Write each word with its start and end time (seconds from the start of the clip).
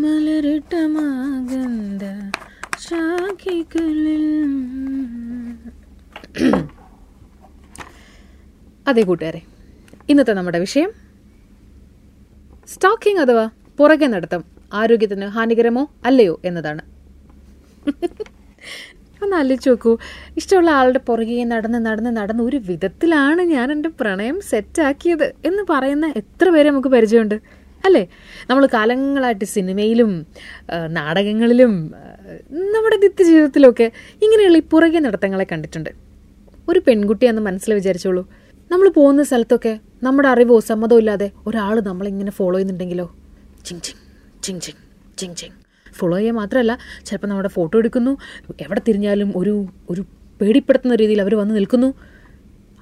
മലരിട്ട 0.00 0.74
മാഗന്ധ 0.94 2.04
ശാഖികളിൽ. 2.84 4.26
അതെ 8.86 9.02
കൂട്ടുകാരെ 9.08 9.40
ഇന്നത്തെ 10.12 10.32
നമ്മുടെ 10.38 10.60
വിഷയം 10.66 10.90
സ്റ്റോക്കിംഗ് 12.74 13.22
അഥവാ 13.24 13.44
പുറകെ 13.80 14.08
നടത്തം 14.14 14.44
ആരോഗ്യത്തിന് 14.80 15.28
ഹാനികരമോ 15.36 15.84
അല്ലയോ 16.08 16.34
എന്നതാണ്. 16.50 16.82
ഒന്ന് 19.22 19.36
ആലോചിച്ച് 19.36 19.70
നോക്കൂ. 19.70 19.92
ഇഷ്ടമുള്ള 20.36 20.70
ആളുടെ 20.80 21.00
പുറകെ 21.08 21.44
നടന്ന് 21.52 21.80
നടന്ന് 21.86 22.12
നടന്ന് 22.18 22.42
ഒരു 22.48 22.58
വിധത്തിലാണ് 22.68 23.42
ഞാൻ 23.54 23.72
എന്റെ 23.72 23.90
പ്രണയം 24.00 24.40
സെറ്റാക്കിയത് 24.50 25.26
എന്ന് 25.44 25.62
പറയുന്ന 25.70 26.06
എത്ര 26.20 26.48
പേരെ 26.54 26.68
നമുക്ക് 26.70 26.88
പരിചയമുണ്ട്? 26.88 27.36
അല്ലേ? 27.86 28.02
നമ്മൾ 28.50 28.64
കാലങ്ങളായിട്ട് 28.74 29.46
സിനിമയിലും 29.56 30.10
നാടകങ്ങളിലും 30.98 31.72
നമ്മുടെ 32.74 32.96
നിത്യജീവിതത്തിലൊക്കെ 33.04 33.86
ഇങ്ങനെയുള്ള 34.24 34.58
ഈ 34.62 34.64
പുറകെ 34.72 35.00
നടത്തങ്ങളെ 35.06 35.46
കണ്ടിട്ടുണ്ട്. 35.52 35.90
ഒരു 36.70 36.80
പെൺകുട്ടിയാണെന്ന് 36.86 37.44
മനസ്സിൽ 37.48 37.74
വിചാരിച്ചോളൂ. 37.74 38.22
നമ്മൾ 38.72 38.88
പോകുന്ന 38.98 39.22
സ്ഥലത്തൊക്കെ 39.22 39.72
നമ്മുടെ 40.06 40.28
അറിവോ 40.28 40.56
സമ്മതമോ 40.70 40.98
ഇല്ലാതെ 40.98 41.28
ഒരാൾ 41.46 41.76
നമ്മളിങ്ങനെ 41.88 42.32
ഫോളോ 42.38 42.54
ചെയ്യുന്നുണ്ടെങ്കിലോ? 42.54 43.06
ചിങ് 43.66 43.82
ചിങ് 43.86 44.00
ചിങ് 44.44 44.60
ചിങ് 44.66 44.78
ചിങ് 45.20 45.36
ചിങ്. 45.40 45.56
ഫോളോ 45.94 46.16
ചെയ്യുക 46.16 46.34
മാത്രമല്ല 46.34 46.78
ചിലപ്പോൾ 47.06 47.26
നമ്മുടെ 47.26 47.48
ഫോട്ടോ 47.48 47.78
എടുക്കുന്നു 47.78 48.18
എവിടെ 48.60 48.80
തിരിഞ്ഞാലും 48.88 49.32
ഒരു 49.36 49.66
ഒരു 49.90 50.04
പേടിപ്പെടുത്തുന്ന 50.40 50.94
രീതിയിൽ 50.94 51.20
അവർ 51.20 51.34
വന്ന് 51.34 51.56
നിൽക്കുന്നു. 51.56 51.94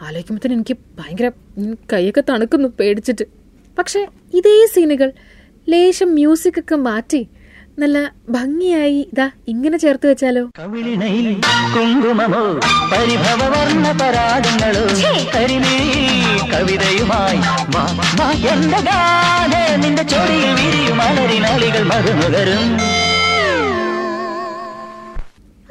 ആലോചിക്കുമ്പോഴത്തേനും 0.02 0.56
എനിക്ക് 0.56 0.76
ഭയങ്കര 0.98 1.28
കൈയൊക്കെ 1.92 2.22
തണുക്കുന്നു 2.28 2.68
പേടിച്ചിട്ട്. 2.68 3.24
പക്ഷേ 3.78 4.06
ഇതേ 4.34 4.66
സീനുകൾ 4.74 5.12
ലേശം 5.68 6.14
മ്യൂസിക്കൊക്കെ 6.14 6.74
മാറ്റി 6.74 7.28
നല്ല 7.78 7.98
ഭംഗിയായി 8.30 9.00
ഇതാ 9.04 9.26
ഇങ്ങനെ 9.48 9.76
ചേർത്ത് 9.82 10.06
വെച്ചാലോ? 10.10 10.42
കവിളിണയിൽ 10.56 11.26
കുങ്കുമമോ 11.74 12.42
പരിഭവവർണ 12.92 13.86
പരാഗങ്ങളോ 14.00 14.84
കരിമീ 15.34 15.76
കവിതയുമായി 16.52 17.38
വാ, 17.74 17.82
വാ, 18.18 18.26
എന്റെ 18.52 18.80
ഗാനെ 18.88 19.62
നിന്റെ 19.82 20.04
ചൊടിയിൽ 20.12 20.50
വിരിയും 20.58 21.00
അലരിനാളികൾ 21.02 21.84
മറുനുകരും 21.90 22.64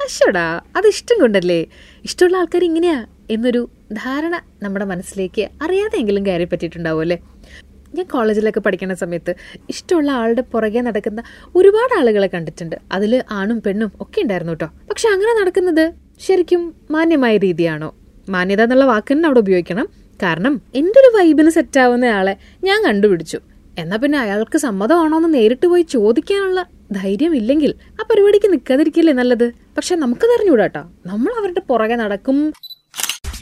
അശ്വടാ 0.00 0.46
അത് 0.76 0.86
ഇഷ്ടം 0.88 1.16
കൊണ്ടല്ലേ? 1.20 1.60
ഇഷ്ടമുള്ള 2.04 2.36
ആൾക്കാർ 2.38 2.62
ഇങ്ങനെയാ 2.64 2.98
എന്നൊരു 3.30 3.60
ധാരണ 3.98 4.34
നമ്മുടെ 4.62 4.86
മനസ്സിലേക്ക് 4.86 5.44
അറിയാതെങ്കിലും 5.64 6.22
കയറി 6.26 6.46
പറ്റിയിട്ടുണ്ടാവും 6.46 7.02
അല്ലേ 7.04 7.18
ഞാൻ 7.96 8.06
കോളേജിലൊക്കെ 8.06 8.60
പഠിക്കുന്ന 8.60 8.94
സമയത്ത് 8.94 9.34
ഇഷ്ടമുള്ള 9.68 10.10
ആളുടെ 10.10 10.42
പുറകെ 10.52 10.80
നടക്കുന്ന 10.80 11.22
ഒരുപാട് 11.56 11.94
ആളുകളെ 12.00 12.26
കണ്ടിട്ടുണ്ട്. 12.26 12.76
അതിൽ 12.92 13.22
ആണും 13.30 13.62
പെണ്ണും 13.66 13.92
ഒക്കെ 14.00 14.20
ഉണ്ടായിരുന്നു 14.20 14.52
കേട്ടോ. 14.52 14.68
പക്ഷെ 14.90 15.08
അങ്ങനെ 15.08 15.40
നടക്കുന്നത് 15.40 15.84
ശരിക്കും 16.26 16.74
മാന്യമായ 16.90 17.36
രീതിയാണോ? 17.36 17.94
മാന്യത 18.28 18.62
എന്നുള്ള 18.62 18.84
വാക്ക് 18.84 19.12
തന്നെ 19.12 19.26
അവിടെ 19.26 19.40
ഉപയോഗിക്കണം. 19.40 19.86
കാരണം 20.22 20.62
എന്റെ 20.74 21.00
ഒരു 21.00 21.10
വൈബിന് 21.16 21.50
സെറ്റാവുന്ന 21.50 22.04
ആളെ 22.04 22.36
ഞാൻ 22.64 22.78
കണ്ടുപിടിച്ചു. 22.84 23.38
എന്നാൽ 23.78 23.98
പിന്നെ 23.98 24.18
അയാൾക്ക് 24.18 24.58
സമ്മതമാണോ 24.58 25.16
എന്ന് 25.16 25.34
നേരിട്ട് 25.34 25.66
പോയി 25.66 25.82
ചോദിക്കാനുള്ള 25.82 26.66
ധൈര്യം 26.92 27.34
ഇല്ലെങ്കിൽ 27.34 27.74
ആ 28.00 28.04
പരിപാടിക്ക് 28.10 28.52
നിൽക്കാതിരിക്കില്ലേ 28.52 29.12
നല്ലത്? 29.12 29.52
പക്ഷെ 29.76 29.94
നമുക്ക് 29.94 30.20
തെരഞ്ഞൂടാട്ടോ 30.20 30.82
നമ്മൾ 31.06 31.32
അവരുടെ 31.40 31.62
പുറകെ 31.68 31.94
നടക്കും. 31.94 32.52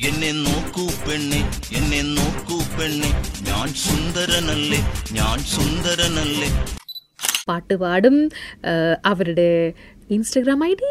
എന്നെ 0.04 0.30
നോക്കൂ 0.46 0.82
പെണ്ണെ 1.04 1.38
എന്നെ 1.76 2.00
നോക്കൂ 2.16 2.56
പെണ്ണെ. 2.76 3.10
ഞാൻ 3.48 3.68
സുന്ദരനല്ലേ 3.82 4.80
ഞാൻ 5.18 5.36
സുന്ദരനല്ലേ. 5.52 6.48
പാട്ടുപാടും 7.48 8.16
അവരുടെ 9.10 9.48
Instagram 10.16 10.60
I 10.66 10.72
D 10.80 10.90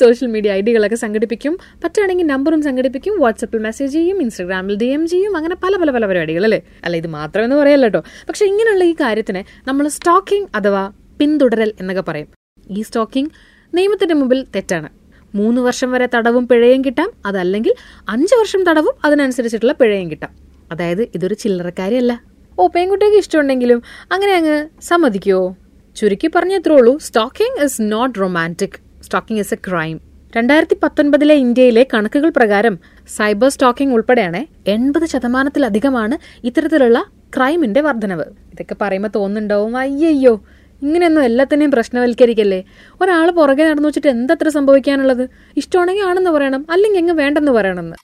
social 0.00 0.28
media 0.34 0.56
I 0.56 0.60
ഡികളൊക്കെ 0.66 0.98
സംഘടിപ്പിക്കും. 1.04 1.54
പറ്റുകയാണെങ്കിൽ 1.84 2.26
നമ്പറും 2.32 2.62
സംഘടിപ്പിക്കും. 2.66 3.14
വാട്സപ്പിൽ 3.22 3.62
മെസ്സേജ് 3.66 3.94
ചെയ്യും 3.98 4.20
ഇൻസ്റ്റഗ്രാമിൽ 4.24 4.76
ഡി 4.82 4.88
എം 4.96 5.06
ചെയ്യും 5.12 5.32
അങ്ങനെ 5.38 5.56
പല 5.64 5.72
പല 5.82 5.90
പല 5.96 6.04
പരിപാടികൾ 6.10 6.44
അല്ലേ? 6.48 6.60
അല്ല 6.84 7.00
ഇത് 7.02 7.08
മാത്രമെന്ന് 7.18 7.56
പറയല്ല 7.62 7.88
പക്ഷെ 8.30 8.44
ഇങ്ങനെയുള്ള 8.50 8.84
ഈ 8.92 8.94
കാര്യത്തിന് 9.00 9.42
നമ്മൾ 9.70 9.88
സ്റ്റോക്കിംഗ് 9.96 10.50
അഥവാ 10.60 10.84
പിന്തുടരൽ 11.20 11.72
എന്നൊക്കെ 11.80 12.04
പറയും. 12.10 12.28
ഈ 12.70 12.82
സ്റ്റോക്കിംഗ് 12.90 13.32
നിയമത്തിന്റെ 13.78 14.14
മുമ്പിൽ 14.20 14.42
തെറ്റാണ്. 14.56 14.90
മൂന്ന് 15.34 15.60
വർഷം 15.60 15.90
വരെ 15.90 16.08
തടവും 16.14 16.48
പിഴയും 16.48 16.84
കിട്ടാം. 16.84 17.10
അതല്ലെങ്കിൽ 17.26 17.74
അഞ്ച് 18.08 18.34
വർഷം 18.34 18.64
തടവും 18.64 18.94
അതിനനുസരിച്ചിട്ടുള്ള 19.04 19.72
പിഴയും 19.72 20.10
കിട്ടാം. 20.10 20.30
അതായത് 20.72 21.02
ഇതൊരു 21.02 21.34
ചില്ലറക്കാരിയല്ല. 21.34 22.22
ഓ 22.58 22.66
പെൺകുട്ടിക്ക് 22.66 23.16
ഇഷ്ടമുണ്ടെങ്കിലും 23.16 23.82
അങ്ങനെ 24.12 24.32
അങ്ങ് 24.32 24.68
സമ്മതിക്കുമോ 24.82 25.56
ചുരുക്കി 25.96 26.30
പറഞ്ഞത്രേ 26.34 26.74
ഉള്ളൂ 26.74 26.98
stalking 26.98 27.64
is 27.64 27.82
not 27.82 28.20
romantic 28.20 28.76
stalking 29.02 29.40
is 29.40 29.54
a 29.54 29.56
crime 29.68 30.00
രണ്ടായിരത്തി 30.36 30.76
പത്തൊൻപതിലെ 30.82 31.34
ഇന്ത്യയിലെ 31.34 31.86
കണക്കുകൾ 31.94 32.30
പ്രകാരം 32.30 32.78
സൈബർ 33.16 33.48
സ്റ്റോക്കിംഗ് 33.48 33.94
ഉൾപ്പെടെയാണ് 33.94 34.70
എൺപത് 34.70 35.04
ശതമാനത്തിലധികമാണ് 35.04 36.46
ഇത്തരത്തിലുള്ള 36.46 37.04
ക്രൈമിന്റെ 37.36 37.80
വർധനവ്. 37.80 38.24
ഇതൊക്കെ 38.52 38.76
പറയുമ്പോൾ 38.80 39.08
തോന്നുന്നുണ്ടാവും. 39.14 39.76
അയ്യയ്യോ 39.76 40.44
ഇങ്ങനെയൊന്നും 40.86 41.24
എല്ലാത്തിനെയും 41.28 41.72
പ്രശ്നവൽക്കരിക്കല്ലേ? 41.74 42.60
ഒരാൾ 43.02 43.26
പുറകെ 43.38 43.64
നടന്നു 43.68 43.88
വെച്ചിട്ട് 43.90 44.10
എന്തത്ര 44.16 44.48
സംഭവിക്കാനുള്ളത്? 44.56 45.24
ഇഷ്ടമാണെങ്കിൽ 45.62 46.06
ആണെന്ന് 46.10 46.32
പറയണം 46.36 46.64
അല്ലെങ്കിൽ 46.74 47.00
എങ്ങ് 47.02 47.16
വേണ്ടെന്ന് 47.22 47.52
പറയണമെന്ന്. 47.58 47.98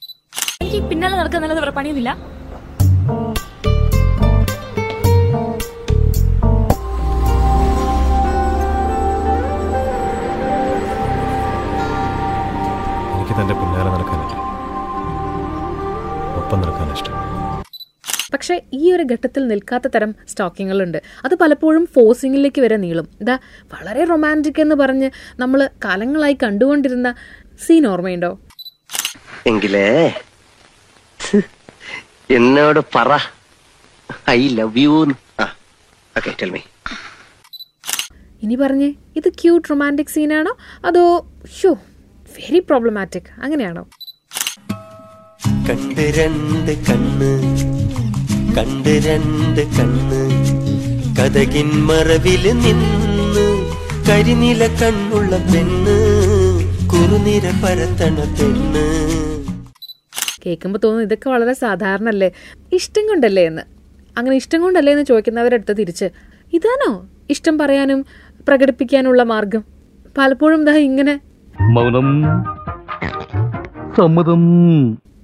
എനിക്ക് 0.63 0.83
പിന്നാലെ 0.91 1.17
നടക്കുന്നത് 1.23 1.73
പണിയൊന്നുമില്ല. 1.79 2.11
എനിക്ക് 13.17 13.35
തന്റെ 13.41 13.55
പിന്നാലെ 13.61 13.91
നടക്കാനല്ല. 13.95 14.35
ഒപ്പം 16.41 16.59
നടക്കാൻ 16.63 16.89
ഇഷ്ടം 16.99 17.17
പക്ഷെ 18.35 18.63
ഈ 18.73 18.93
ഒരു 18.93 19.07
ഘട്ടത്തിൽ 19.13 19.49
നിൽക്കാത്ത 19.49 19.89
തരം 19.89 20.15
സ്റ്റോക്കിങ്ങുകളുണ്ട്. 20.29 21.03
അത് 21.25 21.35
പലപ്പോഴും 21.35 21.87
ഫോഴ്സിങ്ങിലേക്ക് 21.87 22.63
വരെ 22.63 22.77
നീളും. 22.77 23.09
ഇതാ 23.21 23.39
വളരെ 23.65 24.05
റൊമാന്റിക് 24.05 24.61
എന്ന് 24.61 24.75
പറഞ്ഞ് 24.75 25.11
നമ്മൾ 25.41 25.71
കാലങ്ങളായി 25.85 26.37
കണ്ടുകൊണ്ടിരുന്ന 26.43 27.15
സീൻ 27.67 27.87
ഓർമ്മയുണ്ടോ? 27.87 28.41
എങ്കിലേ. 29.47 30.15
എന്നോട് 32.31 32.81
പറ. 32.95 33.19
I 34.31 34.49
love 34.49 34.79
you 34.79 35.13
okay 35.41 36.37
tell 36.43 36.51
me. 36.51 36.59
ഇനി 38.43 38.55
പറഞ്ഞേ 38.55 38.95
ഇത് 39.17 39.29
ക്യൂട്ട് 39.29 39.71
റൊമാന്റിക് 39.71 40.07
സീനാണോ? 40.07 40.57
അതോ 40.85 41.33
ഷോ 41.63 41.73
വെരി 42.37 42.59
പ്രോബ്ലമാറ്റിക് 42.59 43.41
അങ്ങനെയാണോ? 43.43 43.89
കണ്ട് 45.71 46.01
രണ്ട് 46.01 46.87
കണ്ണ് 46.87 47.80
കണ്ട് 48.56 48.93
രണ്ട് 49.06 49.61
കണ്ണ് 49.77 50.21
കഥകിൻ 51.19 51.69
മറവിൽ 51.88 52.44
നിന്ന് 52.65 53.47
കരിനില 54.09 54.62
കണ്ണുള്ള 54.81 55.33
പെണ്ണ് 55.50 55.97
കുറുനിര 56.93 57.47
പരത്തണ 57.62 58.16
പെണ്ണ്. 58.39 58.84
കേൾക്കുമ്പോൾ 60.44 60.81
തോന്നുന്നു 60.84 61.06
ഇതൊക്കെ 61.09 61.28
വളരെ 61.31 61.53
സാധാരണ 61.53 62.09
അല്ലേ 62.09 62.28
ഇഷ്ടം 62.78 63.05
കൊണ്ടല്ലേ 63.09 63.44
എന്ന്. 63.50 63.65
അങ്ങനെ 64.19 64.37
ഇഷ്ടം 64.37 64.60
കൊണ്ടല്ലേ 64.62 64.93
എന്ന് 64.93 65.05
ചോദിക്കുന്നവരുടെ 65.05 65.59
അടുത്ത് 65.59 65.77
തിരിച്ച് 65.81 66.06
ഇതാണോ 66.53 66.91
ഇഷ്ടം 67.31 67.59
പറയാനും 67.59 68.00
പ്രകടിപ്പിക്കാനുള്ള 68.49 69.22
മാർഗം? 69.22 69.62
പലപ്പോഴും 70.19 70.65
ദാ 70.65 70.75
ഇങ്ങനെ. 70.89 71.15
മൗനം 71.75 72.09
സമ്മതം. 73.99 74.43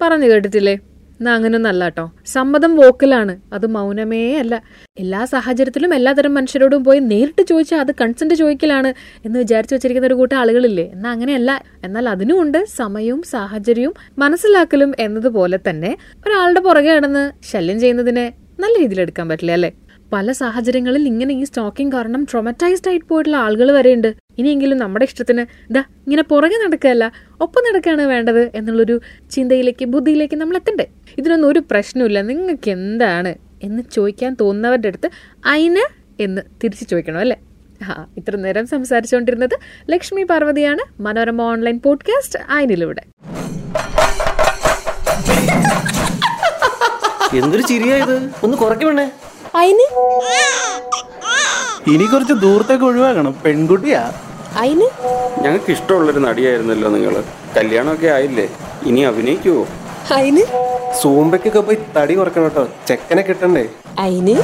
പറഞ്ഞു 0.03 0.27
കേട്ടിട്ടില്ലേ? 0.33 0.77
എന്നാ 1.21 1.31
അങ്ങനൊന്നും 1.37 1.71
അല്ല 1.71 1.85
കേട്ടോ 1.85 2.05
സമ്മതം 2.35 2.73
വോക്കലാണ്. 2.77 3.35
അത് 3.53 3.67
മൗനമേ 3.67 4.23
അല്ല. 4.43 4.55
എല്ലാ 4.99 5.21
സാഹചര്യത്തിലും 5.25 5.95
എല്ലാതരം 5.95 6.35
മനുഷ്യരോടും 6.35 6.83
പോയി 6.83 7.01
നേരിട്ട് 7.13 7.43
ചോദിച്ചാൽ 7.51 7.81
അത് 7.85 7.93
കൺസെന്റ് 8.01 8.35
ചോദിക്കലാണ് 8.35 8.91
എന്ന് 9.25 9.37
വിചാരിച്ചു 9.39 9.75
വെച്ചിരിക്കുന്ന 9.75 10.11
ഒരു 10.11 10.15
കൂട്ടം 10.15 10.37
ആളുകളില്ലേ? 10.43 10.87
എന്നാൽ 10.95 11.11
അങ്ങനെയല്ല. 11.13 11.51
എന്നാൽ 11.85 12.09
അതിനുമുണ്ട് 12.09 12.61
സമയവും 12.81 13.23
സാഹചര്യവും 13.35 13.95
മനസ്സിലാക്കലും 14.19 14.93
എന്നതുപോലെ 14.99 15.61
തന്നെ 15.69 15.93
ഒരാളുടെ 16.27 16.61
പുറകെ 16.61 16.93
നടന്ന് 16.99 17.25
ശല്യം 17.53 17.81
ചെയ്യുന്നതിനെ 17.81 18.27
നല്ല 18.61 18.75
രീതിയിൽ 18.83 19.01
എടുക്കാൻ 19.01 19.27
പറ്റില്ല 19.29 19.53
അല്ലേ? 19.53 19.71
പല 20.13 20.33
സാഹചര്യങ്ങളിൽ 20.43 21.05
ഇങ്ങനെ 21.09 21.33
ഈ 21.35 21.45
സ്റ്റോക്കിംഗ് 21.45 21.95
കാരണം 21.95 22.23
ട്രോമറ്റൈസ്ഡ് 22.25 22.89
ആയിട്ട് 22.91 23.07
പോയിട്ടുള്ള 23.09 23.37
ആളുകൾ 23.37 23.69
വരെയുണ്ട്. 23.71 24.11
ഇനിയെങ്കിലും 24.39 24.79
നമ്മുടെ 24.79 25.05
ഇഷ്ടത്തിന് 25.05 25.41
ഇതാ 25.71 25.81
ഇങ്ങനെ 25.81 26.23
പുറകെ 26.23 26.67
നടക്കുകയല്ല 26.67 27.13
ഒപ്പം 27.41 27.63
നടക്കുകയാണ് 27.69 28.03
വേണ്ടത് 28.03 28.51
എന്നുള്ളൊരു 28.55 29.01
ചിന്തയിലേക്ക് 29.31 29.85
ബുദ്ധിയിലേക്ക് 29.85 30.37
നമ്മൾ 30.37 30.57
എത്തണ്ടേ 30.57 30.87
ഇതിനൊന്നും 31.19 31.49
ഒരു 31.49 31.59
പ്രശ്നമില്ല 31.71 32.21
നിങ്ങൾക്ക് 32.21 32.71
എന്താണ് 32.71 33.35
എന്ന് 33.63 33.83
ചോദിക്കാൻ 33.93 34.37
തോന്നുന്നവരുടെ 34.41 34.89
അടുത്ത് 34.89 35.11
അയിന് 35.47 35.85
എന്ന് 36.21 36.43
തിരിച്ചു 36.65 36.85
ചോദിക്കണം 36.85 37.21
അല്ലേ? 37.21 37.37
ആ 37.85 38.07
ഇത്ര 38.17 38.37
നേരം 38.37 38.67
സംസാരിച്ചുകൊണ്ടിരുന്നത് 38.67 39.55
ലക്ഷ്മി 39.91 40.23
പാർവതിയാണ്. 40.23 40.83
മനോരമ 41.01 41.43
ഓൺലൈൻ 41.43 41.79
പോഡ്കാസ്റ്റ് 41.79 42.39
അയിനിലൂടെ. 42.49 43.03
എന്തൊരു 47.37 47.63
ചിരിയായത് 47.63 48.31
ഒന്ന് 48.45 48.57
കുറയ്ക്കണേ 48.57 49.13
അയിന്? 49.57 49.87
ഇനി 51.93 52.05
കുറച്ച് 52.05 52.33
ദൂരത്തേക്ക് 52.33 52.85
ഒഴിവാക്കണം. 52.85 53.35
പെൺകുട്ടിയാ. 53.45 54.13
അയിന്? 54.61 54.87
ഞങ്ങൾക്ക് 55.43 55.71
ഇഷ്ടമുള്ളൊരു 55.77 56.19
നടിയായിരുന്നല്ലോ 56.19 56.89
നിങ്ങൾ 56.97 57.15
കല്യാണമൊക്കെ 57.57 58.09
ആയില്ലേ? 58.17 58.47
ഇനി 58.89 59.01
അഭിനയിക്കുവോ? 59.11 59.63
അയിന്? 60.17 60.43
സൂമ്പയ്ക്കൊക്കെ 61.01 61.61
പോയി 61.61 61.79
തടി 61.97 62.15
കുറക്കണം 62.15 62.45
കേട്ടോ. 62.45 62.65
ചെക്കനെ 62.89 63.23
കിട്ടണ്ടേ? 63.23 63.65
അയിന്? 63.99 64.37